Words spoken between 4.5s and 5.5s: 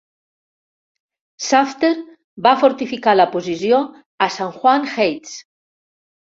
Juan Heights.